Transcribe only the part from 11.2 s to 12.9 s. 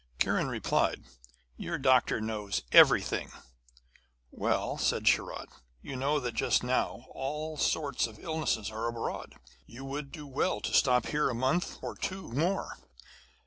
a month or two more.'